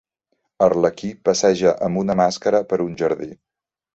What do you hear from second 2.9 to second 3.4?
jardí.